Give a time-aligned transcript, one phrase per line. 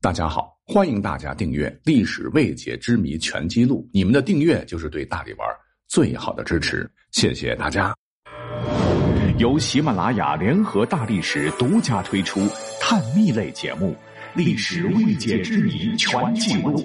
[0.00, 3.82] 大家好，欢迎大家订阅《历史未解之谜全记录》。
[3.92, 5.48] 你们的订阅就是对大力丸
[5.88, 7.92] 最好的支持，谢谢大家。
[9.38, 12.48] 由喜马拉雅联合大历史独家推出
[12.80, 13.92] 探秘类节目
[14.36, 16.78] 《历史未解之谜全记录》，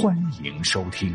[0.00, 1.12] 欢迎收听。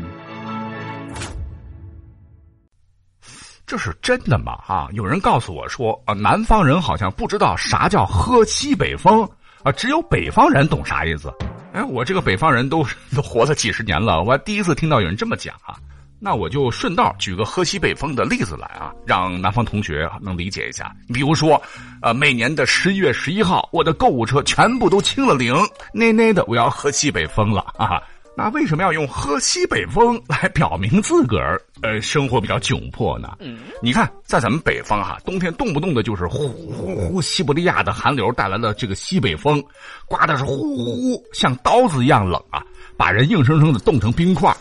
[3.64, 4.52] 这是真的吗？
[4.66, 9.26] 啊，有人告诉我说，啊，南方人好像不知道啥叫喝西北风。
[9.66, 11.28] 啊，只有北方人懂啥意思？
[11.72, 15.74] 哎，我这个北方人都 都活了几十年了，我还第一次听到有人这么讲啊。
[16.20, 20.94] 那我就顺道举个喝西北风的例子来啊，让南方同学能理解一下。
[21.12, 21.60] 比如说，
[22.00, 25.52] 呃，每年的十一月十一号，我的购物车全部都清了零，
[25.92, 28.00] 那那的我要喝西北风了啊。
[28.38, 33.34] 那为什么要用喝西北风来表明自个儿呃生活比较窘迫呢？
[33.82, 39.64] 你看，在咱们北方哈，冬天动不动的就是呼呼呼西伯利亚的寒流带来的这个西北风，
[40.06, 42.62] 刮的是呼呼呼像刀子一样冷啊，
[42.94, 44.54] 把人硬生生的冻成冰块。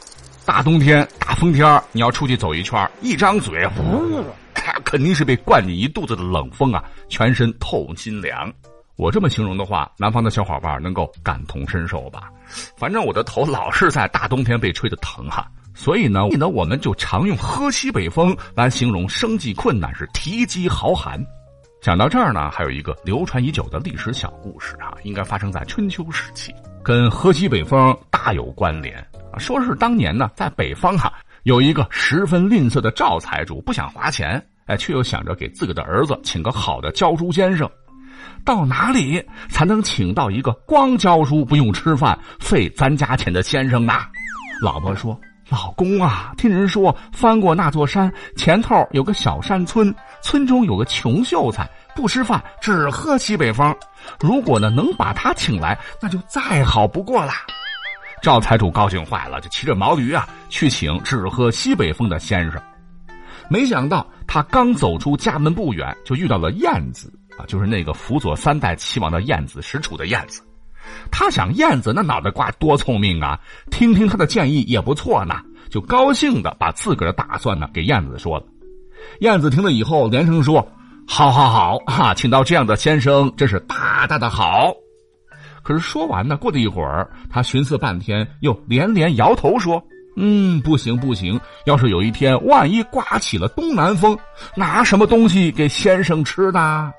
[0.45, 4.23] 大冬天大风天你要出去走一圈，一张嘴呼，
[4.85, 8.49] 肯定是被灌进一肚子的冷风啊，全身透心凉。
[8.97, 12.29] 我这么形容的话，南方的小伙伴能够感同身受吧？
[12.77, 21.21] 反正我的头老是在大冬天被吹的疼哈，所以呢，呢我们就常用喝西北风来形容生计困难是提饥豪寒。
[21.81, 28.97] 讲到这儿呢，还有一个流传已久的历史小故事啊，应该发生在春秋时期，跟喝西北风大有关联
[29.31, 29.37] 啊。
[29.37, 37.69] 说是当年呢，在北方哈有一个十分吝啬的赵财主，不想花钱，哎，却又想着给自个的儿子请个好的教书先生。
[38.43, 43.93] 到哪里才能请到一个光教书不用吃饭、费咱家钱的先生呢？
[44.61, 53.75] 老婆说：“老公啊，听人说翻过那座山，前头有个小山村，村中有个穷秀才，不吃饭，只喝西北风。
[54.19, 57.33] 如果呢能把他请来，那就再好不过了。”
[58.21, 62.61] 赵财主高兴坏了，就骑着毛驴啊去请只喝西北风的先生。
[63.49, 67.13] 没想到他刚走出家门不远，就遇到了燕子。
[67.37, 70.41] 啊，就是那个辅佐三代齐王的晏子使楚的晏子，
[71.11, 73.39] 他想晏子那脑袋瓜多聪明啊，
[73.71, 75.35] 听听他的建议也不错呢，
[75.69, 78.45] 就高兴的把自个儿的打算呢给晏子说了。
[79.19, 80.65] 晏子听了以后连声说
[81.05, 84.73] ：“好，好，好啊，请到这样的先生真是大大的好。”
[85.61, 89.83] 可是说完呢，过了一会儿，他寻思半天，又连连摇头说
[90.15, 94.17] ：“嗯，不行，不行，要是有一天万一刮起了东南风，
[94.55, 96.91] 拿什么东西给先生吃呢？”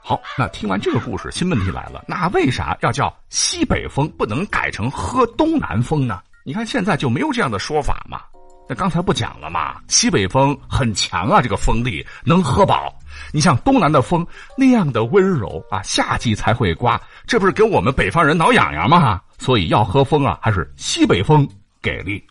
[0.00, 2.04] 好，那听完这个故事，新问题来了。
[2.06, 6.20] 那为啥要叫西北风，不能改成喝东南风呢？
[6.44, 8.20] 你看现在就没有这样的说法嘛？
[8.68, 9.76] 那刚才不讲了吗？
[9.88, 12.94] 西北风很强啊，这个风力能喝饱。
[13.32, 14.26] 你像东南的风
[14.56, 19.20] 那样的温柔啊，夏季才会刮，这不是给我们北方人挠痒痒吗？
[19.38, 21.48] 所以要喝风啊，还是西北风
[21.80, 22.22] 给力。